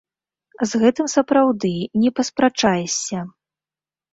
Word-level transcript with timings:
З 0.69 0.79
гэтым, 0.83 1.05
сапраўды, 1.15 1.73
не 2.05 2.09
паспрачаешся. 2.21 3.19